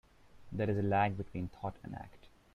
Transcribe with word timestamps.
There 0.51 0.67
is 0.67 0.79
a 0.79 0.81
lag 0.81 1.15
between 1.15 1.49
thought 1.49 1.75
and 1.83 1.93
act. 1.93 2.25